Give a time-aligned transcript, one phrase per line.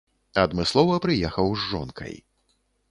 [0.43, 2.13] Адмыслова прыехаў з жонкай.